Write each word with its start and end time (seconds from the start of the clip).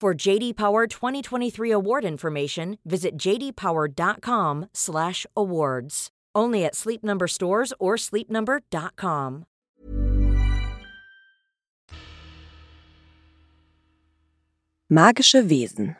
For 0.00 0.14
JD 0.14 0.56
Power 0.56 0.86
2023 0.86 1.72
award 1.72 2.04
information, 2.04 2.78
visit 2.84 3.16
jdpower.com/awards. 3.16 6.10
Only 6.34 6.64
at 6.66 6.74
Sleep 6.74 7.02
Number 7.02 7.26
stores 7.26 7.72
or 7.78 7.96
sleepnumber.com. 7.96 9.46
Magische 14.88 15.48
Wesen 15.48 15.96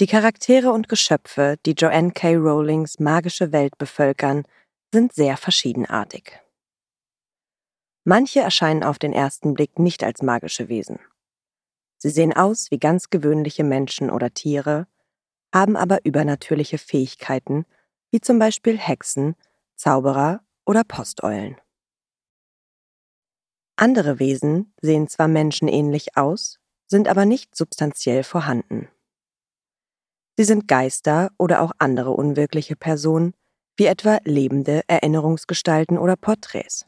Die 0.00 0.06
Charaktere 0.06 0.72
und 0.72 0.88
Geschöpfe, 0.88 1.58
die 1.64 1.74
Joanne 1.74 2.10
K. 2.10 2.34
Rowlings 2.34 2.98
magische 2.98 3.52
Welt 3.52 3.78
bevölkern, 3.78 4.42
sind 4.92 5.14
sehr 5.14 5.36
verschiedenartig. 5.36 6.40
Manche 8.04 8.40
erscheinen 8.40 8.82
auf 8.82 8.98
den 8.98 9.12
ersten 9.12 9.54
Blick 9.54 9.78
nicht 9.78 10.02
als 10.02 10.22
magische 10.22 10.68
Wesen. 10.68 10.98
Sie 12.02 12.10
sehen 12.10 12.32
aus 12.32 12.72
wie 12.72 12.80
ganz 12.80 13.10
gewöhnliche 13.10 13.62
Menschen 13.62 14.10
oder 14.10 14.34
Tiere, 14.34 14.88
haben 15.54 15.76
aber 15.76 16.04
übernatürliche 16.04 16.76
Fähigkeiten, 16.76 17.64
wie 18.10 18.20
zum 18.20 18.40
Beispiel 18.40 18.76
Hexen, 18.76 19.36
Zauberer 19.76 20.42
oder 20.66 20.82
Posteulen. 20.82 21.60
Andere 23.76 24.18
Wesen 24.18 24.74
sehen 24.80 25.06
zwar 25.06 25.28
menschenähnlich 25.28 26.16
aus, 26.16 26.58
sind 26.88 27.06
aber 27.06 27.24
nicht 27.24 27.54
substanziell 27.54 28.24
vorhanden. 28.24 28.88
Sie 30.36 30.44
sind 30.44 30.66
Geister 30.66 31.30
oder 31.38 31.62
auch 31.62 31.70
andere 31.78 32.10
unwirkliche 32.10 32.74
Personen, 32.74 33.32
wie 33.76 33.86
etwa 33.86 34.18
lebende 34.24 34.82
Erinnerungsgestalten 34.88 35.98
oder 35.98 36.16
Porträts. 36.16 36.84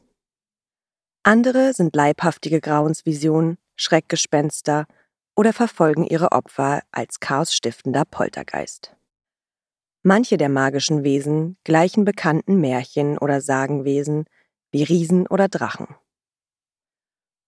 Andere 1.23 1.73
sind 1.73 1.95
leibhaftige 1.95 2.61
Grauensvisionen, 2.61 3.59
Schreckgespenster 3.77 4.89
oder 5.37 5.53
verfolgen 5.53 6.05
ihre 6.05 6.33
Opfer 6.33 6.83
als 6.91 7.21
chaosstiftender 7.21 8.05
Poltergeist. 8.05 8.97
Manche 10.03 10.37
der 10.37 10.49
magischen 10.49 11.03
Wesen 11.03 11.57
gleichen 11.65 12.05
bekannten 12.05 12.61
Märchen 12.61 13.19
oder 13.19 13.41
Sagenwesen 13.41 14.27
wie 14.71 14.83
Riesen 14.83 15.27
oder 15.27 15.49
Drachen. 15.49 15.95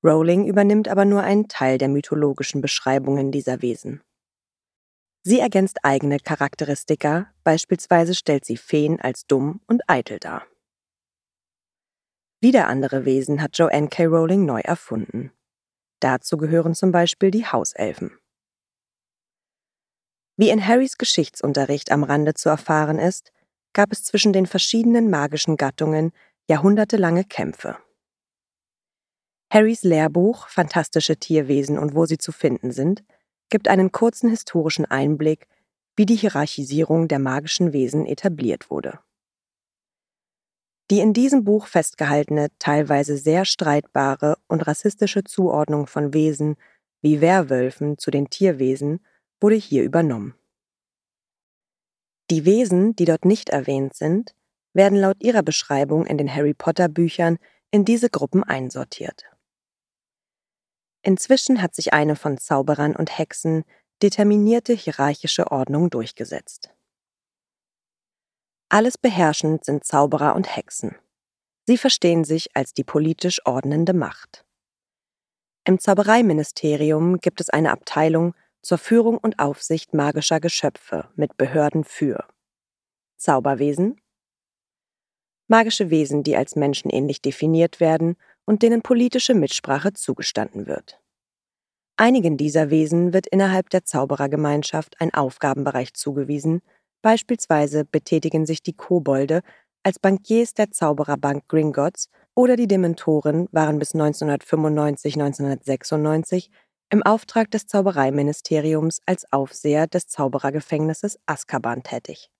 Rowling 0.02 0.46
übernimmt 0.46 0.88
aber 0.88 1.04
nur 1.04 1.22
einen 1.22 1.48
Teil 1.48 1.78
der 1.78 1.88
mythologischen 1.88 2.60
Beschreibungen 2.60 3.32
dieser 3.32 3.60
Wesen. 3.62 4.02
Sie 5.22 5.40
ergänzt 5.40 5.78
eigene 5.82 6.18
Charakteristika, 6.20 7.32
beispielsweise 7.42 8.14
stellt 8.14 8.44
sie 8.44 8.56
Feen 8.56 9.00
als 9.00 9.26
dumm 9.26 9.60
und 9.66 9.82
eitel 9.88 10.20
dar. 10.20 10.46
Wieder 12.40 12.68
andere 12.68 13.04
Wesen 13.04 13.42
hat 13.42 13.58
Joanne 13.58 13.88
K. 13.88 14.04
Rowling 14.04 14.44
neu 14.44 14.60
erfunden. 14.60 15.32
Dazu 16.06 16.36
gehören 16.36 16.76
zum 16.76 16.92
Beispiel 16.92 17.32
die 17.32 17.46
Hauselfen. 17.46 18.16
Wie 20.36 20.50
in 20.50 20.64
Harrys 20.64 20.98
Geschichtsunterricht 20.98 21.90
am 21.90 22.04
Rande 22.04 22.34
zu 22.34 22.48
erfahren 22.48 23.00
ist, 23.00 23.32
gab 23.72 23.90
es 23.90 24.04
zwischen 24.04 24.32
den 24.32 24.46
verschiedenen 24.46 25.10
magischen 25.10 25.56
Gattungen 25.56 26.12
jahrhundertelange 26.48 27.24
Kämpfe. 27.24 27.76
Harrys 29.52 29.82
Lehrbuch 29.82 30.46
Fantastische 30.46 31.16
Tierwesen 31.16 31.76
und 31.76 31.96
wo 31.96 32.06
sie 32.06 32.18
zu 32.18 32.30
finden 32.30 32.70
sind 32.70 33.02
gibt 33.48 33.66
einen 33.66 33.90
kurzen 33.90 34.30
historischen 34.30 34.84
Einblick, 34.84 35.48
wie 35.96 36.06
die 36.06 36.14
Hierarchisierung 36.14 37.08
der 37.08 37.18
magischen 37.18 37.72
Wesen 37.72 38.06
etabliert 38.06 38.70
wurde. 38.70 39.00
Die 40.90 41.00
in 41.00 41.12
diesem 41.12 41.44
Buch 41.44 41.66
festgehaltene, 41.66 42.48
teilweise 42.58 43.16
sehr 43.16 43.44
streitbare 43.44 44.38
und 44.46 44.66
rassistische 44.66 45.24
Zuordnung 45.24 45.86
von 45.86 46.14
Wesen 46.14 46.56
wie 47.02 47.20
Werwölfen 47.20 47.98
zu 47.98 48.10
den 48.10 48.30
Tierwesen 48.30 49.04
wurde 49.40 49.56
hier 49.56 49.82
übernommen. 49.82 50.34
Die 52.30 52.44
Wesen, 52.44 52.96
die 52.96 53.04
dort 53.04 53.24
nicht 53.24 53.50
erwähnt 53.50 53.94
sind, 53.94 54.34
werden 54.72 54.98
laut 54.98 55.22
ihrer 55.22 55.42
Beschreibung 55.42 56.06
in 56.06 56.18
den 56.18 56.32
Harry 56.32 56.54
Potter 56.54 56.88
Büchern 56.88 57.38
in 57.70 57.84
diese 57.84 58.10
Gruppen 58.10 58.44
einsortiert. 58.44 59.24
Inzwischen 61.02 61.62
hat 61.62 61.74
sich 61.74 61.92
eine 61.92 62.16
von 62.16 62.38
Zauberern 62.38 62.96
und 62.96 63.16
Hexen 63.16 63.64
determinierte 64.02 64.72
hierarchische 64.72 65.50
Ordnung 65.50 65.90
durchgesetzt. 65.90 66.70
Alles 68.68 68.98
beherrschend 68.98 69.64
sind 69.64 69.84
Zauberer 69.84 70.34
und 70.34 70.56
Hexen. 70.56 70.96
Sie 71.66 71.78
verstehen 71.78 72.24
sich 72.24 72.56
als 72.56 72.74
die 72.74 72.84
politisch 72.84 73.44
ordnende 73.46 73.92
Macht. 73.92 74.44
Im 75.64 75.78
Zaubereiministerium 75.78 77.18
gibt 77.18 77.40
es 77.40 77.50
eine 77.50 77.70
Abteilung 77.70 78.34
zur 78.62 78.78
Führung 78.78 79.18
und 79.18 79.38
Aufsicht 79.38 79.94
magischer 79.94 80.40
Geschöpfe 80.40 81.08
mit 81.14 81.36
Behörden 81.36 81.84
für 81.84 82.24
Zauberwesen, 83.16 84.00
magische 85.48 85.90
Wesen, 85.90 86.22
die 86.22 86.36
als 86.36 86.56
menschenähnlich 86.56 87.22
definiert 87.22 87.80
werden 87.80 88.16
und 88.44 88.62
denen 88.62 88.82
politische 88.82 89.34
Mitsprache 89.34 89.92
zugestanden 89.92 90.66
wird. 90.66 91.00
Einigen 91.96 92.36
dieser 92.36 92.70
Wesen 92.70 93.12
wird 93.12 93.26
innerhalb 93.26 93.70
der 93.70 93.84
Zauberergemeinschaft 93.84 95.00
ein 95.00 95.14
Aufgabenbereich 95.14 95.94
zugewiesen, 95.94 96.62
Beispielsweise 97.02 97.84
betätigen 97.84 98.46
sich 98.46 98.62
die 98.62 98.74
Kobolde 98.74 99.42
als 99.82 99.98
Bankiers 99.98 100.54
der 100.54 100.70
Zaubererbank 100.72 101.48
Gringotts 101.48 102.08
oder 102.34 102.56
die 102.56 102.66
Dementoren 102.66 103.48
waren 103.52 103.78
bis 103.78 103.94
1995-1996 103.94 106.48
im 106.90 107.02
Auftrag 107.04 107.50
des 107.50 107.66
Zaubereiministeriums 107.66 109.00
als 109.06 109.30
Aufseher 109.32 109.86
des 109.86 110.08
Zauberergefängnisses 110.08 111.18
Azkaban 111.26 111.82
tätig. 111.82 112.30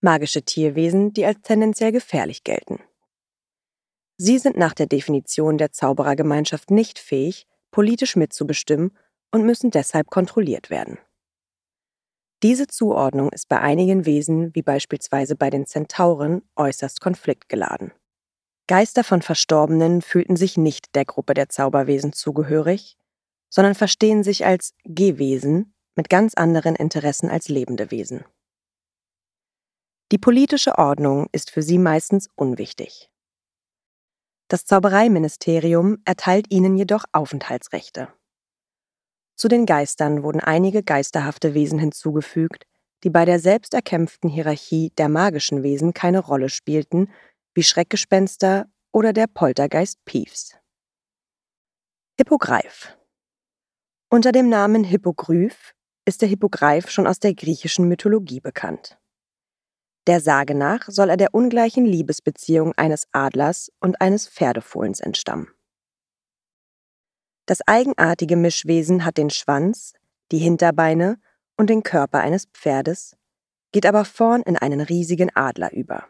Magische 0.00 0.42
Tierwesen, 0.42 1.12
die 1.12 1.24
als 1.24 1.40
tendenziell 1.42 1.92
gefährlich 1.92 2.42
gelten. 2.44 2.80
Sie 4.16 4.38
sind 4.38 4.56
nach 4.56 4.74
der 4.74 4.86
Definition 4.86 5.58
der 5.58 5.72
Zauberergemeinschaft 5.72 6.70
nicht 6.70 6.98
fähig, 6.98 7.46
politisch 7.70 8.16
mitzubestimmen 8.16 8.96
und 9.32 9.44
müssen 9.44 9.70
deshalb 9.70 10.10
kontrolliert 10.10 10.70
werden. 10.70 10.98
Diese 12.42 12.66
Zuordnung 12.66 13.30
ist 13.30 13.48
bei 13.48 13.60
einigen 13.60 14.04
Wesen, 14.04 14.52
wie 14.54 14.62
beispielsweise 14.62 15.36
bei 15.36 15.48
den 15.48 15.66
Zentauren, 15.66 16.42
äußerst 16.56 17.00
konfliktgeladen. 17.00 17.92
Geister 18.66 19.04
von 19.04 19.22
Verstorbenen 19.22 20.02
fühlten 20.02 20.34
sich 20.34 20.56
nicht 20.56 20.94
der 20.96 21.04
Gruppe 21.04 21.34
der 21.34 21.48
Zauberwesen 21.48 22.12
zugehörig, 22.12 22.96
sondern 23.48 23.74
verstehen 23.74 24.24
sich 24.24 24.44
als 24.44 24.74
Gehwesen 24.84 25.74
mit 25.94 26.08
ganz 26.08 26.34
anderen 26.34 26.74
Interessen 26.74 27.28
als 27.28 27.48
lebende 27.48 27.90
Wesen. 27.90 28.24
Die 30.10 30.18
politische 30.18 30.78
Ordnung 30.78 31.28
ist 31.32 31.50
für 31.50 31.62
sie 31.62 31.78
meistens 31.78 32.28
unwichtig. 32.34 33.08
Das 34.48 34.64
Zaubereiministerium 34.64 35.98
erteilt 36.04 36.46
ihnen 36.50 36.76
jedoch 36.76 37.04
Aufenthaltsrechte. 37.12 38.08
Zu 39.36 39.48
den 39.48 39.66
Geistern 39.66 40.22
wurden 40.22 40.40
einige 40.40 40.82
geisterhafte 40.82 41.54
Wesen 41.54 41.78
hinzugefügt, 41.78 42.64
die 43.02 43.10
bei 43.10 43.24
der 43.24 43.40
selbsterkämpften 43.40 44.30
Hierarchie 44.30 44.92
der 44.96 45.08
magischen 45.08 45.62
Wesen 45.62 45.92
keine 45.94 46.20
Rolle 46.20 46.48
spielten, 46.48 47.10
wie 47.54 47.62
Schreckgespenster 47.62 48.66
oder 48.92 49.12
der 49.12 49.26
Poltergeist 49.26 50.04
Peeves. 50.04 50.56
Hippogreif 52.18 52.96
Unter 54.08 54.32
dem 54.32 54.48
Namen 54.48 54.84
Hippogryph 54.84 55.74
ist 56.04 56.20
der 56.22 56.28
Hippogreif 56.28 56.90
schon 56.90 57.06
aus 57.06 57.18
der 57.18 57.34
griechischen 57.34 57.88
Mythologie 57.88 58.40
bekannt. 58.40 58.98
Der 60.06 60.20
Sage 60.20 60.54
nach 60.54 60.88
soll 60.88 61.10
er 61.10 61.16
der 61.16 61.32
ungleichen 61.32 61.84
Liebesbeziehung 61.86 62.72
eines 62.76 63.06
Adlers 63.12 63.70
und 63.80 64.00
eines 64.00 64.28
Pferdefohlens 64.28 65.00
entstammen. 65.00 65.48
Das 67.46 67.60
eigenartige 67.66 68.36
Mischwesen 68.36 69.04
hat 69.04 69.16
den 69.16 69.30
Schwanz, 69.30 69.94
die 70.30 70.38
Hinterbeine 70.38 71.18
und 71.56 71.68
den 71.70 71.82
Körper 71.82 72.20
eines 72.20 72.46
Pferdes, 72.46 73.16
geht 73.72 73.86
aber 73.86 74.04
vorn 74.04 74.42
in 74.42 74.56
einen 74.56 74.80
riesigen 74.80 75.34
Adler 75.34 75.72
über. 75.72 76.06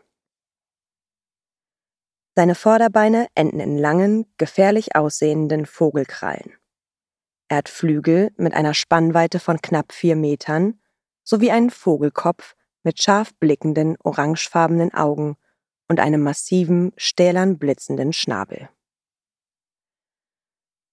Seine 2.34 2.54
Vorderbeine 2.54 3.28
enden 3.34 3.60
in 3.60 3.76
langen, 3.76 4.26
gefährlich 4.38 4.96
aussehenden 4.96 5.66
Vogelkrallen. 5.66 6.54
Er 7.48 7.58
hat 7.58 7.68
Flügel 7.68 8.32
mit 8.36 8.54
einer 8.54 8.72
Spannweite 8.72 9.38
von 9.38 9.60
knapp 9.60 9.92
vier 9.92 10.16
Metern 10.16 10.80
sowie 11.22 11.50
einen 11.50 11.70
Vogelkopf 11.70 12.56
mit 12.82 13.02
scharf 13.02 13.34
blickenden, 13.34 13.96
orangefarbenen 14.02 14.94
Augen 14.94 15.36
und 15.88 16.00
einem 16.00 16.22
massiven, 16.22 16.92
stählern 16.96 17.58
blitzenden 17.58 18.12
Schnabel. 18.12 18.70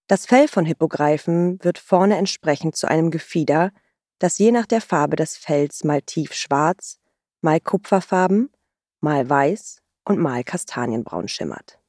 Das 0.10 0.26
Fell 0.26 0.48
von 0.48 0.66
Hippogreifen 0.66 1.64
wird 1.64 1.78
vorne 1.78 2.18
entsprechend 2.18 2.76
zu 2.76 2.88
einem 2.88 3.12
Gefieder, 3.12 3.72
das 4.18 4.40
je 4.40 4.52
nach 4.52 4.66
der 4.66 4.82
Farbe 4.82 5.16
des 5.16 5.38
Fells 5.38 5.84
mal 5.84 6.02
tiefschwarz, 6.02 6.98
mal 7.42 7.60
kupferfarben, 7.60 8.50
mal 9.02 9.30
weiß 9.30 9.84
und 10.06 10.18
mal 10.18 10.44
kastanienbraun 10.44 11.28
schimmert. 11.28 11.80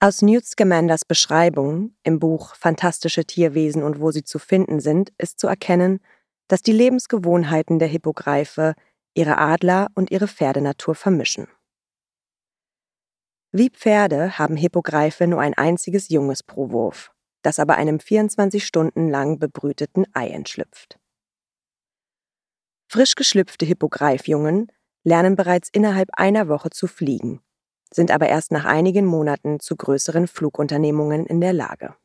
Aus 0.00 0.20
Newt 0.20 0.44
Scamanders 0.44 1.06
Beschreibung 1.06 1.96
im 2.02 2.18
Buch 2.18 2.54
Fantastische 2.56 3.24
Tierwesen 3.24 3.82
und 3.82 3.98
wo 3.98 4.10
sie 4.10 4.24
zu 4.24 4.38
finden 4.38 4.78
sind, 4.80 5.14
ist 5.16 5.40
zu 5.40 5.46
erkennen, 5.46 6.00
dass 6.46 6.60
die 6.60 6.72
Lebensgewohnheiten 6.72 7.78
der 7.78 7.88
Hippogreife 7.88 8.74
ihre 9.14 9.38
Adler- 9.38 9.88
und 9.94 10.10
ihre 10.10 10.28
Pferdenatur 10.28 10.94
vermischen. 10.94 11.48
Wie 13.58 13.70
Pferde 13.70 14.38
haben 14.38 14.54
Hippogreife 14.54 15.26
nur 15.26 15.40
ein 15.40 15.54
einziges 15.54 16.10
Junges 16.10 16.42
pro 16.42 16.72
Wurf, 16.72 17.14
das 17.40 17.58
aber 17.58 17.76
einem 17.76 18.00
24 18.00 18.66
Stunden 18.66 19.08
lang 19.08 19.38
bebrüteten 19.38 20.04
Ei 20.12 20.28
entschlüpft. 20.28 20.98
Frisch 22.86 23.14
geschlüpfte 23.14 23.64
Hippogreifjungen 23.64 24.70
lernen 25.04 25.36
bereits 25.36 25.70
innerhalb 25.70 26.10
einer 26.18 26.48
Woche 26.48 26.68
zu 26.68 26.86
fliegen, 26.86 27.40
sind 27.90 28.10
aber 28.10 28.28
erst 28.28 28.52
nach 28.52 28.66
einigen 28.66 29.06
Monaten 29.06 29.58
zu 29.58 29.74
größeren 29.74 30.28
Flugunternehmungen 30.28 31.24
in 31.24 31.40
der 31.40 31.54
Lage. 31.54 31.96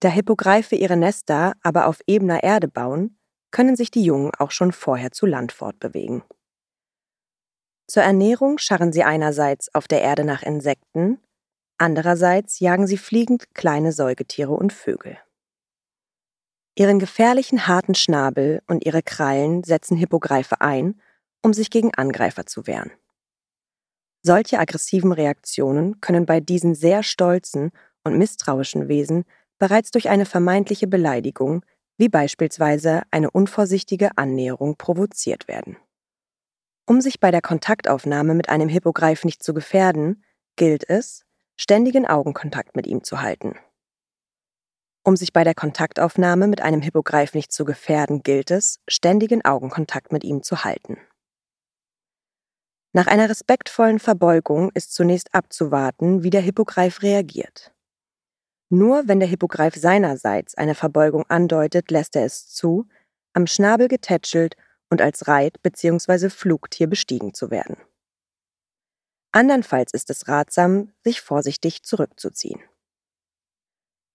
Da 0.00 0.08
Hippogreife 0.08 0.74
ihre 0.74 0.96
Nester 0.96 1.52
aber 1.62 1.86
auf 1.86 2.00
ebener 2.06 2.42
Erde 2.42 2.68
bauen, 2.68 3.18
können 3.50 3.76
sich 3.76 3.90
die 3.90 4.04
Jungen 4.04 4.32
auch 4.38 4.52
schon 4.52 4.72
vorher 4.72 5.10
zu 5.10 5.26
Land 5.26 5.52
fortbewegen. 5.52 6.22
Zur 7.90 8.02
Ernährung 8.02 8.58
scharren 8.58 8.92
sie 8.92 9.02
einerseits 9.02 9.74
auf 9.74 9.88
der 9.88 10.02
Erde 10.02 10.24
nach 10.24 10.42
Insekten, 10.42 11.18
andererseits 11.78 12.60
jagen 12.60 12.86
sie 12.86 12.98
fliegend 12.98 13.54
kleine 13.54 13.92
Säugetiere 13.92 14.52
und 14.52 14.74
Vögel. 14.74 15.18
Ihren 16.76 16.98
gefährlichen 16.98 17.66
harten 17.66 17.94
Schnabel 17.94 18.62
und 18.68 18.84
ihre 18.84 19.02
Krallen 19.02 19.64
setzen 19.64 19.96
Hippogreife 19.96 20.60
ein, 20.60 21.00
um 21.42 21.54
sich 21.54 21.70
gegen 21.70 21.94
Angreifer 21.94 22.46
zu 22.46 22.66
wehren. 22.66 22.92
Solche 24.22 24.58
aggressiven 24.58 25.12
Reaktionen 25.12 26.00
können 26.00 26.26
bei 26.26 26.40
diesen 26.40 26.74
sehr 26.74 27.02
stolzen 27.02 27.70
und 28.04 28.18
misstrauischen 28.18 28.88
Wesen 28.88 29.24
bereits 29.58 29.90
durch 29.90 30.08
eine 30.08 30.26
vermeintliche 30.26 30.86
Beleidigung, 30.86 31.64
wie 31.96 32.08
beispielsweise 32.08 33.02
eine 33.10 33.30
unvorsichtige 33.30 34.16
Annäherung, 34.16 34.76
provoziert 34.76 35.48
werden. 35.48 35.78
Um 36.88 37.02
sich 37.02 37.20
bei 37.20 37.30
der 37.30 37.42
Kontaktaufnahme 37.42 38.34
mit 38.34 38.48
einem 38.48 38.70
Hippogreif 38.70 39.24
nicht 39.24 39.42
zu 39.42 39.52
gefährden, 39.52 40.24
gilt 40.56 40.88
es, 40.88 41.26
ständigen 41.54 42.06
Augenkontakt 42.06 42.76
mit 42.76 42.86
ihm 42.86 43.04
zu 43.04 43.20
halten. 43.20 43.58
Um 45.04 45.14
sich 45.14 45.34
bei 45.34 45.44
der 45.44 45.54
Kontaktaufnahme 45.54 46.48
mit 46.48 46.62
einem 46.62 46.80
Hippogreif 46.80 47.34
nicht 47.34 47.52
zu 47.52 47.66
gefährden, 47.66 48.22
gilt 48.22 48.50
es, 48.50 48.80
ständigen 48.88 49.44
Augenkontakt 49.44 50.12
mit 50.12 50.24
ihm 50.24 50.42
zu 50.42 50.64
halten. 50.64 50.96
Nach 52.94 53.06
einer 53.06 53.28
respektvollen 53.28 53.98
Verbeugung 53.98 54.70
ist 54.72 54.94
zunächst 54.94 55.34
abzuwarten, 55.34 56.22
wie 56.22 56.30
der 56.30 56.40
Hippogreif 56.40 57.02
reagiert. 57.02 57.70
Nur 58.70 59.06
wenn 59.08 59.20
der 59.20 59.28
Hippogreif 59.28 59.74
seinerseits 59.74 60.54
eine 60.54 60.74
Verbeugung 60.74 61.26
andeutet, 61.28 61.90
lässt 61.90 62.16
er 62.16 62.24
es 62.24 62.48
zu, 62.48 62.88
am 63.34 63.46
Schnabel 63.46 63.88
getätschelt 63.88 64.56
und 64.90 65.02
als 65.02 65.28
Reit- 65.28 65.62
bzw. 65.62 66.30
Flugtier 66.30 66.86
bestiegen 66.86 67.34
zu 67.34 67.50
werden. 67.50 67.76
Andernfalls 69.32 69.92
ist 69.92 70.10
es 70.10 70.28
ratsam, 70.28 70.92
sich 71.04 71.20
vorsichtig 71.20 71.82
zurückzuziehen. 71.82 72.60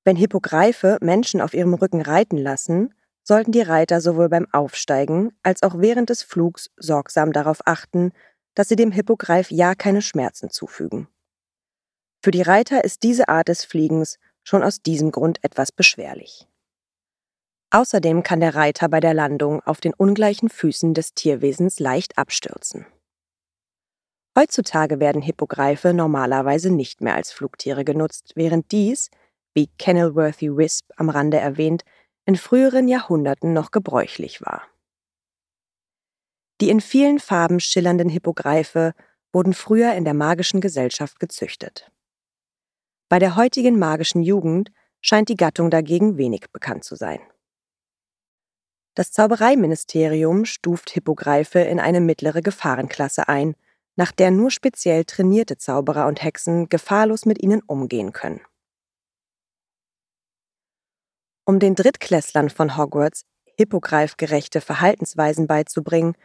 Wenn 0.04 0.16
Hippogreife 0.16 0.98
Menschen 1.02 1.40
auf 1.40 1.54
ihrem 1.54 1.74
Rücken 1.74 2.02
reiten 2.02 2.38
lassen, 2.38 2.94
sollten 3.24 3.52
die 3.52 3.62
Reiter 3.62 4.02
sowohl 4.02 4.28
beim 4.28 4.48
Aufsteigen 4.52 5.32
als 5.44 5.64
auch 5.64 5.80
während 5.80 6.10
des 6.10 6.24
Flugs 6.24 6.72
sorgsam 6.76 7.32
darauf 7.32 7.66
achten, 7.66 8.12
dass 8.54 8.68
sie 8.68 8.76
dem 8.76 8.92
Hippogreif 8.92 9.50
ja 9.50 9.76
keine 9.76 10.02
Schmerzen 10.02 10.50
zufügen. 10.50 11.08
Für 12.22 12.32
die 12.32 12.42
Reiter 12.42 12.84
ist 12.84 13.04
diese 13.04 13.30
Art 13.30 13.48
des 13.48 13.64
Fliegens 13.66 14.18
schon 14.44 14.64
aus 14.64 14.82
diesem 14.82 15.12
Grund 15.12 15.44
etwas 15.44 15.72
beschwerlich. 15.72 16.48
Außerdem 17.74 18.22
kann 18.22 18.40
der 18.40 18.54
Reiter 18.54 18.88
bei 18.88 19.00
der 19.00 19.16
Landung 19.16 19.60
auf 19.62 19.82
den 19.82 19.96
ungleichen 19.96 20.50
Füßen 20.50 20.94
des 20.94 21.16
Tierwesens 21.16 21.80
leicht 21.80 22.20
abstürzen. 22.20 22.86
Heutzutage 24.38 25.00
werden 25.00 25.24
Hippogreife 25.24 25.92
normalerweise 25.92 26.70
nicht 26.70 27.02
mehr 27.02 27.16
als 27.16 27.32
Flugtiere 27.32 27.84
genutzt, 27.84 28.34
während 28.36 28.72
dies, 28.72 29.10
wie 29.56 29.72
Kenilworthy 29.80 30.56
Wisp 30.56 30.92
am 30.98 31.10
Rande 31.10 31.38
erwähnt, 31.38 31.84
in 32.26 32.36
früheren 32.36 32.88
Jahrhunderten 32.88 33.54
noch 33.54 33.72
gebräuchlich 33.72 34.42
war. 34.42 34.62
Die 36.62 36.70
in 36.70 36.80
vielen 36.80 37.18
Farben 37.18 37.60
schillernden 37.60 38.10
Hippogreife 38.10 38.94
wurden 39.32 39.56
früher 39.56 39.94
in 39.94 40.06
der 40.06 40.14
magischen 40.14 40.62
Gesellschaft 40.62 41.20
gezüchtet. 41.20 41.92
Bei 43.10 43.18
der 43.18 43.36
heutigen 43.36 43.80
magischen 43.80 44.22
Jugend 44.22 44.72
scheint 45.02 45.30
die 45.30 45.38
Gattung 45.38 45.72
dagegen 45.72 46.18
wenig 46.18 46.52
bekannt 46.52 46.84
zu 46.84 46.96
sein. 46.96 47.20
Das 48.96 49.12
Zaubereiministerium 49.12 50.46
stuft 50.46 50.92
Hippogreife 50.92 51.60
in 51.60 51.80
eine 51.80 52.00
mittlere 52.00 52.42
Gefahrenklasse 52.42 53.28
ein, 53.28 53.56
nach 53.96 54.12
der 54.12 54.30
nur 54.30 54.52
speziell 54.52 55.04
trainierte 55.06 55.58
Zauberer 55.58 56.08
und 56.08 56.24
Hexen 56.24 56.70
gefahrlos 56.70 57.26
mit 57.26 57.42
ihnen 57.42 57.62
umgehen 57.66 58.14
können. 58.14 58.42
Um 61.46 61.60
den 61.60 61.76
Drittklässlern 61.76 62.50
von 62.50 62.78
Hogwarts 62.78 63.26
hippogreifgerechte 63.58 64.62
Verhaltensweisen 64.62 65.48
beizubringen, 65.48 66.16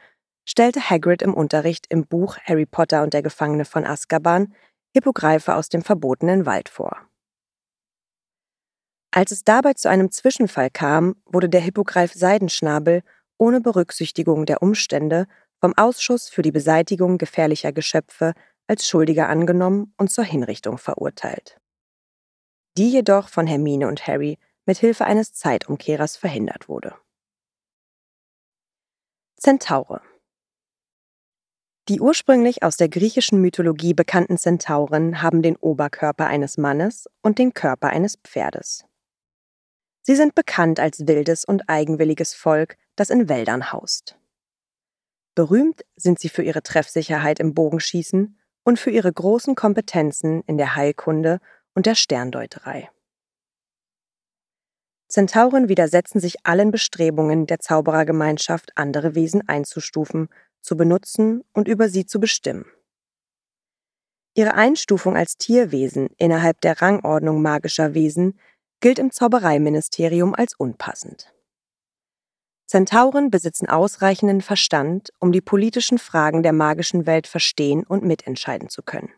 stellte 0.47 0.91
Hagrid 0.91 1.23
im 1.23 1.35
Unterricht 1.35 1.87
im 1.89 2.07
Buch 2.07 2.39
Harry 2.45 2.67
Potter 2.67 3.03
und 3.03 3.15
der 3.15 3.23
Gefangene 3.23 3.65
von 3.65 3.85
Azkaban 3.85 4.55
Hippogreife 4.95 5.55
aus 5.55 5.69
dem 5.69 5.83
verbotenen 5.83 6.47
Wald 6.47 6.69
vor. 6.69 7.08
Als 9.19 9.33
es 9.33 9.43
dabei 9.43 9.73
zu 9.73 9.91
einem 9.91 10.13
Zwischenfall 10.13 10.71
kam, 10.71 11.17
wurde 11.25 11.49
der 11.49 11.61
Hippogreif 11.61 12.13
Seidenschnabel 12.13 13.03
ohne 13.37 13.61
Berücksichtigung 13.61 14.47
der 14.47 14.63
Umstände 14.63 15.27
vom 15.61 15.77
Ausschuss 15.77 16.29
für 16.29 16.43
die 16.43 16.53
Beseitigung 16.53 17.19
gefährlicher 17.19 17.73
Geschöpfe 17.73 18.35
als 18.69 18.87
Schuldiger 18.87 19.29
angenommen 19.29 19.93
und 19.97 20.13
zur 20.13 20.23
Hinrichtung 20.23 20.79
verurteilt. 20.79 21.61
Die 22.77 22.91
jedoch 22.91 23.29
von 23.29 23.49
Hermine 23.49 23.89
und 23.89 24.07
Harry 24.07 24.39
mit 24.67 24.79
Hilfe 24.79 25.05
eines 25.05 25.33
Zeitumkehrers 25.33 26.17
verhindert 26.17 26.69
wurde. 26.69 26.95
Zentaure 29.37 30.01
die 31.89 32.01
ursprünglich 32.01 32.63
aus 32.63 32.77
der 32.77 32.91
griechischen 32.91 33.41
Mythologie 33.41 33.95
bekannten 33.95 34.37
Zentauren 34.37 35.23
haben 35.23 35.41
den 35.41 35.57
Oberkörper 35.57 36.27
eines 36.27 36.59
Mannes 36.59 37.09
und 37.23 37.39
den 37.39 37.55
Körper 37.55 37.89
eines 37.89 38.19
Pferdes. 38.23 38.88
Sie 40.09 40.17
sind 40.17 40.35
bekannt 40.35 40.81
als 40.81 41.07
wildes 41.07 41.45
und 41.45 41.69
eigenwilliges 41.69 42.33
Volk, 42.33 42.79
das 42.97 43.11
in 43.11 43.29
Wäldern 43.29 43.73
haust. 43.73 44.17
Berühmt 45.35 45.85
sind 45.97 46.19
sie 46.19 46.31
für 46.31 46.43
ihre 46.43 46.63
Treffsicherheit 46.63 47.39
im 47.41 47.53
Bogenschießen 47.53 48.39
und 48.65 48.79
für 48.79 48.89
ihre 48.89 49.13
großen 49.13 49.55
Kompetenzen 49.55 50.41
in 50.47 50.57
der 50.57 50.77
Heilkunde 50.77 51.41
und 51.75 51.85
der 51.85 51.95
Sterndeuterei. 51.95 52.89
Zentauren 55.09 55.69
widersetzen 55.69 56.21
sich 56.21 56.37
allen 56.43 56.71
Bestrebungen 56.71 57.47
der 57.47 57.59
Zauberergemeinschaft, 57.59 58.79
andere 58.79 59.15
Wesen 59.15 59.47
einzustufen 59.47 60.31
zu 60.63 60.79
benutzen 60.79 61.45
und 61.53 61.69
über 61.69 61.91
sie 61.91 62.07
zu 62.07 62.19
bestimmen. 62.19 62.65
Ihre 64.33 64.55
Einstufung 64.55 65.19
als 65.19 65.37
Tierwesen 65.37 66.09
innerhalb 66.17 66.63
der 66.63 66.81
Rangordnung 66.81 67.43
magischer 67.43 67.93
Wesen 67.93 68.39
gilt 68.81 68.99
im 68.99 69.11
Zaubereiministerium 69.11 70.35
als 70.35 70.55
unpassend. 70.55 71.33
Zentauren 72.67 73.31
besitzen 73.31 73.69
ausreichenden 73.69 74.43
Verstand, 74.43 75.11
um 75.19 75.33
die 75.33 75.41
politischen 75.41 75.99
Fragen 75.99 76.43
der 76.43 76.53
magischen 76.53 77.07
Welt 77.07 77.27
verstehen 77.27 77.85
und 77.85 78.05
mitentscheiden 78.05 78.69
zu 78.69 78.83
können. 78.83 79.11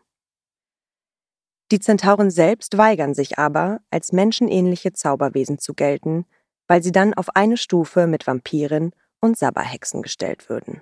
Die 1.71 1.79
Zentauren 1.79 2.31
selbst 2.31 2.77
weigern 2.77 3.13
sich 3.13 3.39
aber, 3.39 3.79
als 3.89 4.11
menschenähnliche 4.11 4.93
Zauberwesen 4.93 5.57
zu 5.57 5.73
gelten, 5.73 6.25
weil 6.67 6.81
sie 6.81 6.91
dann 6.91 7.13
auf 7.13 7.35
eine 7.35 7.57
Stufe 7.57 8.07
mit 8.07 8.27
Vampiren 8.27 8.93
und 9.19 9.37
Sabberhexen 9.37 10.01
gestellt 10.01 10.49
würden. 10.49 10.81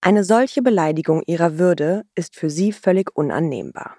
Eine 0.00 0.24
solche 0.24 0.62
Beleidigung 0.62 1.22
ihrer 1.26 1.58
Würde 1.58 2.04
ist 2.14 2.36
für 2.36 2.50
sie 2.50 2.72
völlig 2.72 3.16
unannehmbar. 3.16 3.96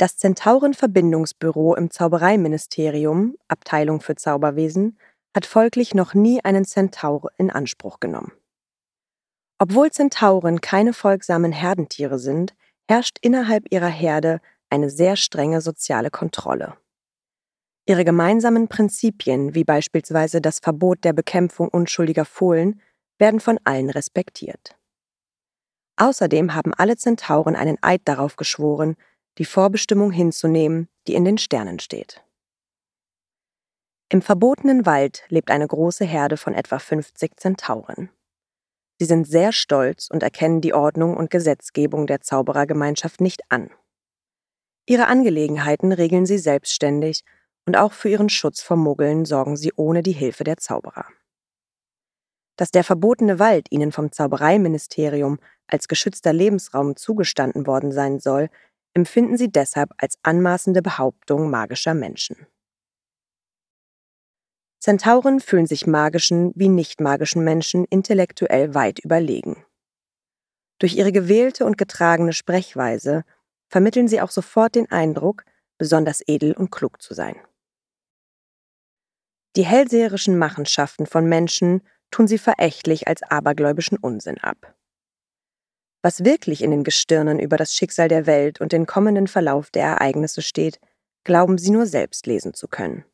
Das 0.00 0.16
Zentauren-Verbindungsbüro 0.16 1.74
im 1.74 1.90
Zaubereiministerium, 1.90 3.36
Abteilung 3.48 4.00
für 4.00 4.14
Zauberwesen, 4.14 4.98
hat 5.36 5.44
folglich 5.44 5.92
noch 5.92 6.14
nie 6.14 6.42
einen 6.42 6.64
Zentaur 6.64 7.30
in 7.36 7.50
Anspruch 7.50 8.00
genommen. 8.00 8.32
Obwohl 9.58 9.90
Zentauren 9.90 10.62
keine 10.62 10.94
folgsamen 10.94 11.52
Herdentiere 11.52 12.18
sind, 12.18 12.54
herrscht 12.88 13.18
innerhalb 13.20 13.70
ihrer 13.70 13.90
Herde 13.90 14.40
eine 14.70 14.88
sehr 14.88 15.16
strenge 15.16 15.60
soziale 15.60 16.08
Kontrolle. 16.08 16.78
Ihre 17.84 18.06
gemeinsamen 18.06 18.68
Prinzipien, 18.68 19.54
wie 19.54 19.64
beispielsweise 19.64 20.40
das 20.40 20.60
Verbot 20.60 21.04
der 21.04 21.12
Bekämpfung 21.12 21.68
unschuldiger 21.68 22.24
Fohlen, 22.24 22.80
werden 23.18 23.38
von 23.38 23.58
allen 23.64 23.90
respektiert. 23.90 24.78
Außerdem 25.96 26.54
haben 26.54 26.72
alle 26.72 26.96
Zentauren 26.96 27.54
einen 27.54 27.76
Eid 27.82 28.00
darauf 28.06 28.36
geschworen, 28.36 28.96
die 29.38 29.44
Vorbestimmung 29.44 30.10
hinzunehmen, 30.10 30.88
die 31.06 31.14
in 31.14 31.24
den 31.24 31.38
Sternen 31.38 31.78
steht. 31.78 32.22
Im 34.08 34.22
verbotenen 34.22 34.86
Wald 34.86 35.22
lebt 35.28 35.50
eine 35.50 35.68
große 35.68 36.04
Herde 36.04 36.36
von 36.36 36.54
etwa 36.54 36.78
50 36.78 37.36
Zentauren. 37.36 38.10
Sie 38.98 39.06
sind 39.06 39.26
sehr 39.26 39.52
stolz 39.52 40.08
und 40.10 40.22
erkennen 40.22 40.60
die 40.60 40.74
Ordnung 40.74 41.16
und 41.16 41.30
Gesetzgebung 41.30 42.06
der 42.06 42.20
Zauberergemeinschaft 42.20 43.20
nicht 43.20 43.42
an. 43.48 43.70
Ihre 44.84 45.06
Angelegenheiten 45.06 45.92
regeln 45.92 46.26
sie 46.26 46.38
selbstständig 46.38 47.24
und 47.66 47.76
auch 47.76 47.92
für 47.92 48.08
ihren 48.08 48.28
Schutz 48.28 48.60
vor 48.60 48.76
Muggeln 48.76 49.24
sorgen 49.24 49.56
sie 49.56 49.72
ohne 49.76 50.02
die 50.02 50.12
Hilfe 50.12 50.42
der 50.42 50.56
Zauberer. 50.56 51.06
Dass 52.56 52.72
der 52.72 52.82
verbotene 52.82 53.38
Wald 53.38 53.68
ihnen 53.70 53.92
vom 53.92 54.10
Zaubereiministerium 54.10 55.38
als 55.68 55.86
geschützter 55.86 56.32
Lebensraum 56.32 56.96
zugestanden 56.96 57.66
worden 57.66 57.92
sein 57.92 58.18
soll, 58.18 58.50
empfinden 58.94 59.36
sie 59.36 59.50
deshalb 59.50 59.90
als 59.98 60.18
anmaßende 60.22 60.82
Behauptung 60.82 61.50
magischer 61.50 61.94
Menschen. 61.94 62.46
Zentauren 64.80 65.40
fühlen 65.40 65.66
sich 65.66 65.86
magischen 65.86 66.52
wie 66.54 66.68
nicht 66.68 67.00
magischen 67.00 67.44
Menschen 67.44 67.84
intellektuell 67.84 68.74
weit 68.74 68.98
überlegen. 68.98 69.64
Durch 70.78 70.94
ihre 70.96 71.12
gewählte 71.12 71.66
und 71.66 71.76
getragene 71.76 72.32
Sprechweise 72.32 73.24
vermitteln 73.68 74.08
sie 74.08 74.22
auch 74.22 74.30
sofort 74.30 74.74
den 74.74 74.90
Eindruck, 74.90 75.44
besonders 75.76 76.22
edel 76.26 76.54
und 76.54 76.70
klug 76.70 77.02
zu 77.02 77.14
sein. 77.14 77.36
Die 79.56 79.64
hellseherischen 79.64 80.38
Machenschaften 80.38 81.06
von 81.06 81.26
Menschen 81.26 81.82
tun 82.10 82.26
sie 82.26 82.38
verächtlich 82.38 83.08
als 83.08 83.22
abergläubischen 83.22 83.98
Unsinn 83.98 84.38
ab. 84.38 84.74
Was 86.02 86.24
wirklich 86.24 86.62
in 86.62 86.70
den 86.70 86.84
Gestirnen 86.84 87.38
über 87.38 87.56
das 87.56 87.74
Schicksal 87.74 88.08
der 88.08 88.26
Welt 88.26 88.60
und 88.60 88.72
den 88.72 88.86
kommenden 88.86 89.26
Verlauf 89.26 89.70
der 89.70 89.84
Ereignisse 89.84 90.40
steht, 90.40 90.80
glauben 91.24 91.58
sie 91.58 91.70
nur 91.70 91.86
selbst 91.86 92.26
lesen 92.26 92.54
zu 92.54 92.68
können. 92.68 93.04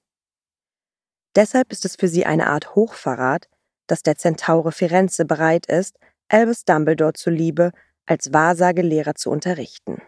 Deshalb 1.35 1.73
ist 1.73 1.85
es 1.85 1.97
für 1.97 2.09
sie 2.09 2.25
eine 2.25 2.47
Art 2.47 2.75
Hochverrat, 2.75 3.49
dass 3.89 4.03
der 4.03 4.17
Zentaure 4.17 4.73
Firenze 4.73 5.25
bereit 5.25 5.67
ist, 5.67 5.99
Albus 6.29 6.65
Dumbledore 6.65 7.13
zuliebe 7.13 7.73
als 8.07 8.33
Wahrsagelehrer 8.33 9.15
zu 9.15 9.31
unterrichten. 9.31 10.01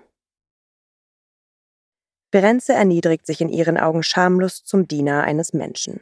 Firenze 2.30 2.74
erniedrigt 2.74 3.26
sich 3.26 3.40
in 3.40 3.48
ihren 3.48 3.78
Augen 3.78 4.02
schamlos 4.02 4.62
zum 4.62 4.86
Diener 4.86 5.24
eines 5.24 5.52
Menschen. 5.52 6.00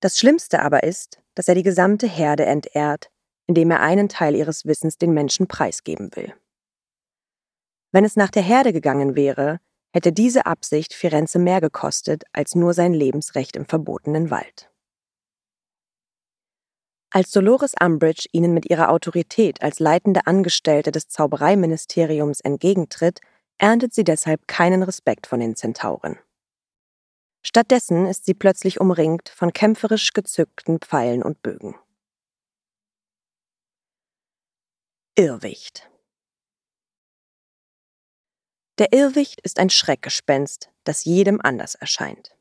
Das 0.00 0.18
Schlimmste 0.18 0.60
aber 0.60 0.82
ist, 0.82 1.22
dass 1.34 1.48
er 1.48 1.54
die 1.54 1.62
gesamte 1.62 2.06
Herde 2.06 2.44
entehrt, 2.46 3.10
indem 3.50 3.72
er 3.72 3.80
einen 3.80 4.08
Teil 4.08 4.36
ihres 4.36 4.64
Wissens 4.64 4.96
den 4.96 5.12
Menschen 5.12 5.48
preisgeben 5.48 6.14
will. 6.14 6.32
Wenn 7.90 8.04
es 8.04 8.14
nach 8.14 8.30
der 8.30 8.44
Herde 8.44 8.72
gegangen 8.72 9.16
wäre, 9.16 9.58
hätte 9.92 10.12
diese 10.12 10.46
Absicht 10.46 10.94
Firenze 10.94 11.40
mehr 11.40 11.60
gekostet 11.60 12.22
als 12.32 12.54
nur 12.54 12.74
sein 12.74 12.94
Lebensrecht 12.94 13.56
im 13.56 13.66
verbotenen 13.66 14.30
Wald. 14.30 14.70
Als 17.12 17.32
Dolores 17.32 17.74
Umbridge 17.82 18.28
ihnen 18.30 18.54
mit 18.54 18.70
ihrer 18.70 18.88
Autorität 18.88 19.62
als 19.62 19.80
leitende 19.80 20.28
Angestellte 20.28 20.92
des 20.92 21.08
Zaubereiministeriums 21.08 22.38
entgegentritt, 22.38 23.18
erntet 23.58 23.92
sie 23.94 24.04
deshalb 24.04 24.46
keinen 24.46 24.84
Respekt 24.84 25.26
von 25.26 25.40
den 25.40 25.56
Zentauren. 25.56 26.20
Stattdessen 27.42 28.06
ist 28.06 28.26
sie 28.26 28.34
plötzlich 28.34 28.80
umringt 28.80 29.28
von 29.28 29.52
kämpferisch 29.52 30.12
gezückten 30.12 30.78
Pfeilen 30.78 31.24
und 31.24 31.42
Bögen. 31.42 31.74
Irrwicht. 35.20 35.86
Der 38.78 38.94
Irrwicht 38.94 39.38
ist 39.42 39.58
ein 39.58 39.68
Schreckgespenst, 39.68 40.70
das 40.84 41.04
jedem 41.04 41.42
anders 41.42 41.74
erscheint. 41.74 42.34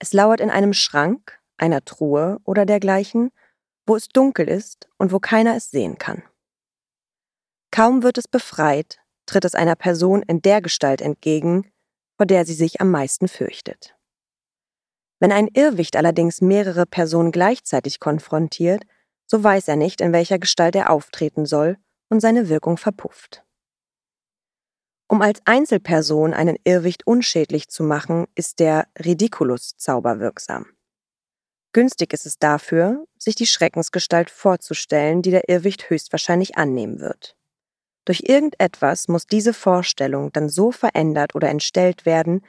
Es 0.00 0.12
lauert 0.12 0.40
in 0.40 0.50
einem 0.50 0.72
Schrank, 0.72 1.40
einer 1.58 1.84
Truhe 1.84 2.40
oder 2.42 2.66
dergleichen, 2.66 3.30
wo 3.86 3.94
es 3.94 4.08
dunkel 4.08 4.48
ist 4.48 4.88
und 4.98 5.12
wo 5.12 5.20
keiner 5.20 5.54
es 5.54 5.70
sehen 5.70 5.96
kann. 5.96 6.24
Kaum 7.70 8.02
wird 8.02 8.18
es 8.18 8.26
befreit, 8.26 8.98
tritt 9.26 9.44
es 9.44 9.54
einer 9.54 9.76
Person 9.76 10.24
in 10.24 10.42
der 10.42 10.62
Gestalt 10.62 11.00
entgegen, 11.00 11.70
vor 12.16 12.26
der 12.26 12.44
sie 12.46 12.54
sich 12.54 12.80
am 12.80 12.90
meisten 12.90 13.28
fürchtet. 13.28 13.94
Wenn 15.20 15.30
ein 15.30 15.46
Irrwicht 15.46 15.94
allerdings 15.94 16.40
mehrere 16.40 16.84
Personen 16.84 17.30
gleichzeitig 17.30 18.00
konfrontiert, 18.00 18.82
so 19.30 19.44
weiß 19.44 19.68
er 19.68 19.76
nicht, 19.76 20.00
in 20.00 20.12
welcher 20.12 20.40
Gestalt 20.40 20.74
er 20.74 20.90
auftreten 20.90 21.46
soll, 21.46 21.76
und 22.08 22.18
seine 22.18 22.48
Wirkung 22.48 22.76
verpufft. 22.76 23.44
Um 25.08 25.22
als 25.22 25.40
Einzelperson 25.44 26.34
einen 26.34 26.56
Irrwicht 26.64 27.06
unschädlich 27.06 27.68
zu 27.68 27.84
machen, 27.84 28.26
ist 28.34 28.58
der 28.58 28.88
Ridiculus-Zauber 28.98 30.18
wirksam. 30.18 30.66
Günstig 31.72 32.12
ist 32.12 32.26
es 32.26 32.40
dafür, 32.40 33.06
sich 33.16 33.36
die 33.36 33.46
Schreckensgestalt 33.46 34.30
vorzustellen, 34.30 35.22
die 35.22 35.30
der 35.30 35.48
Irrwicht 35.48 35.88
höchstwahrscheinlich 35.88 36.58
annehmen 36.58 36.98
wird. 36.98 37.36
Durch 38.06 38.24
irgendetwas 38.26 39.06
muss 39.06 39.28
diese 39.28 39.54
Vorstellung 39.54 40.32
dann 40.32 40.48
so 40.48 40.72
verändert 40.72 41.36
oder 41.36 41.48
entstellt 41.50 42.04
werden, 42.04 42.44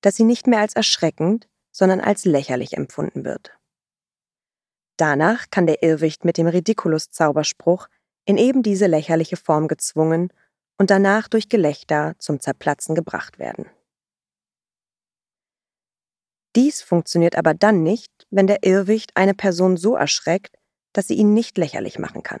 dass 0.00 0.16
sie 0.16 0.24
nicht 0.24 0.48
mehr 0.48 0.58
als 0.58 0.74
erschreckend, 0.74 1.46
sondern 1.70 2.00
als 2.00 2.24
lächerlich 2.24 2.72
empfunden 2.72 3.24
wird. 3.24 3.56
Danach 4.96 5.46
kann 5.50 5.66
der 5.66 5.82
Irrwicht 5.82 6.24
mit 6.24 6.38
dem 6.38 6.46
Ridiculus-Zauberspruch 6.46 7.88
in 8.26 8.38
eben 8.38 8.62
diese 8.62 8.86
lächerliche 8.86 9.36
Form 9.36 9.68
gezwungen 9.68 10.32
und 10.78 10.90
danach 10.90 11.28
durch 11.28 11.48
Gelächter 11.48 12.14
zum 12.18 12.40
Zerplatzen 12.40 12.94
gebracht 12.94 13.38
werden. 13.38 13.66
Dies 16.56 16.82
funktioniert 16.82 17.36
aber 17.36 17.54
dann 17.54 17.82
nicht, 17.82 18.10
wenn 18.30 18.46
der 18.46 18.64
Irrwicht 18.64 19.16
eine 19.16 19.34
Person 19.34 19.76
so 19.76 19.96
erschreckt, 19.96 20.56
dass 20.92 21.08
sie 21.08 21.14
ihn 21.14 21.34
nicht 21.34 21.58
lächerlich 21.58 21.98
machen 21.98 22.22
kann. 22.22 22.40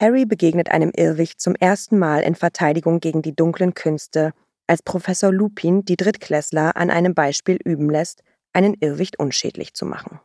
Harry 0.00 0.24
begegnet 0.24 0.70
einem 0.70 0.92
Irrwicht 0.94 1.40
zum 1.40 1.56
ersten 1.56 1.98
Mal 1.98 2.20
in 2.20 2.36
Verteidigung 2.36 3.00
gegen 3.00 3.20
die 3.22 3.34
dunklen 3.34 3.74
Künste, 3.74 4.32
als 4.68 4.82
Professor 4.82 5.32
Lupin 5.32 5.84
die 5.84 5.96
Drittklässler 5.96 6.76
an 6.76 6.90
einem 6.90 7.14
Beispiel 7.14 7.58
üben 7.64 7.90
lässt, 7.90 8.22
einen 8.52 8.74
Irrwicht 8.74 9.18
unschädlich 9.18 9.74
zu 9.74 9.84
machen. 9.86 10.20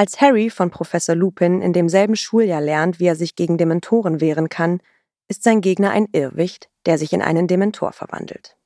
Als 0.00 0.20
Harry 0.20 0.48
von 0.48 0.70
Professor 0.70 1.16
Lupin 1.16 1.60
in 1.60 1.72
demselben 1.72 2.14
Schuljahr 2.14 2.60
lernt, 2.60 3.00
wie 3.00 3.06
er 3.06 3.16
sich 3.16 3.34
gegen 3.34 3.58
Dementoren 3.58 4.20
wehren 4.20 4.48
kann, 4.48 4.80
ist 5.26 5.42
sein 5.42 5.60
Gegner 5.60 5.90
ein 5.90 6.06
Irrwicht, 6.12 6.70
der 6.86 6.98
sich 6.98 7.12
in 7.12 7.20
einen 7.20 7.48
Dementor 7.48 7.90
verwandelt. 7.90 8.56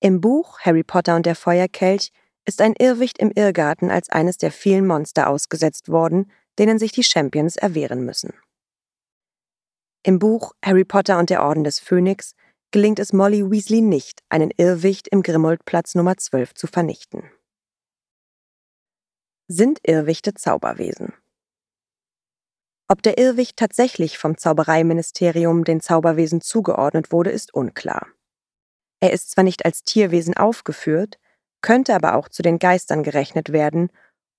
Im 0.00 0.22
Buch 0.22 0.60
Harry 0.60 0.82
Potter 0.82 1.14
und 1.14 1.26
der 1.26 1.34
Feuerkelch 1.34 2.10
ist 2.46 2.62
ein 2.62 2.72
Irrwicht 2.78 3.18
im 3.18 3.30
Irrgarten 3.30 3.90
als 3.90 4.08
eines 4.08 4.38
der 4.38 4.50
vielen 4.50 4.86
Monster 4.86 5.28
ausgesetzt 5.28 5.90
worden, 5.90 6.32
denen 6.58 6.78
sich 6.78 6.92
die 6.92 7.04
Champions 7.04 7.56
erwehren 7.56 8.06
müssen. 8.06 8.32
Im 10.04 10.18
Buch 10.18 10.54
Harry 10.64 10.86
Potter 10.86 11.18
und 11.18 11.28
der 11.28 11.42
Orden 11.42 11.64
des 11.64 11.80
Phönix 11.80 12.34
gelingt 12.70 12.98
es 12.98 13.12
Molly 13.12 13.50
Weasley 13.50 13.82
nicht, 13.82 14.22
einen 14.30 14.52
Irrwicht 14.56 15.06
im 15.08 15.22
Grimmoldplatz 15.22 15.94
Nummer 15.94 16.16
12 16.16 16.54
zu 16.54 16.66
vernichten. 16.66 17.30
Sind 19.50 19.80
Irrwichte 19.82 20.34
Zauberwesen? 20.34 21.14
Ob 22.86 23.02
der 23.02 23.16
Irrwicht 23.16 23.56
tatsächlich 23.56 24.18
vom 24.18 24.36
Zaubereiministerium 24.36 25.64
den 25.64 25.80
Zauberwesen 25.80 26.42
zugeordnet 26.42 27.12
wurde, 27.12 27.30
ist 27.30 27.54
unklar. 27.54 28.08
Er 29.00 29.14
ist 29.14 29.30
zwar 29.30 29.44
nicht 29.44 29.64
als 29.64 29.84
Tierwesen 29.84 30.36
aufgeführt, 30.36 31.18
könnte 31.62 31.94
aber 31.94 32.14
auch 32.16 32.28
zu 32.28 32.42
den 32.42 32.58
Geistern 32.58 33.02
gerechnet 33.02 33.50
werden 33.50 33.90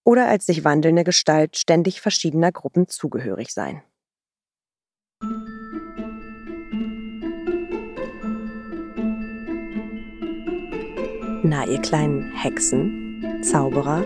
oder 0.03 0.27
als 0.27 0.45
sich 0.45 0.63
wandelnde 0.63 1.03
Gestalt 1.03 1.57
ständig 1.57 2.01
verschiedener 2.01 2.51
Gruppen 2.51 2.87
zugehörig 2.87 3.51
sein. 3.51 3.81
Na, 11.41 11.65
ihr 11.65 11.81
kleinen 11.81 12.31
Hexen, 12.35 13.41
Zauberer 13.41 14.05